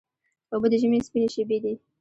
[0.53, 1.73] اوبه د ژمي سپینې شېبې دي.